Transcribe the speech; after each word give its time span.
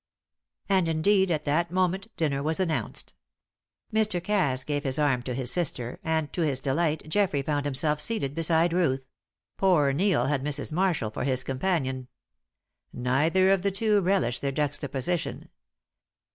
And, 0.67 0.87
indeed, 0.87 1.29
at 1.29 1.43
that 1.45 1.69
moment 1.69 2.07
dinner 2.17 2.41
was 2.41 2.59
announced. 2.59 3.13
Mr. 3.93 4.19
Cass 4.23 4.63
gave 4.63 4.83
his 4.83 4.97
arm 4.97 5.21
to 5.21 5.35
his 5.35 5.51
sister, 5.51 5.99
and 6.03 6.33
to 6.33 6.41
his 6.41 6.59
delight 6.59 7.07
Geoffrey 7.07 7.43
found 7.43 7.65
himself 7.67 7.99
seated 8.01 8.33
beside 8.33 8.73
Ruth; 8.73 9.05
poor 9.57 9.93
Neil 9.93 10.25
had 10.25 10.43
Mrs. 10.43 10.71
Marshall 10.73 11.11
for 11.11 11.23
his 11.23 11.43
companion. 11.43 12.07
Neither 12.91 13.51
of 13.51 13.61
the 13.61 13.69
two 13.69 14.01
relished 14.01 14.41
their 14.41 14.51
juxtaposition. 14.51 15.49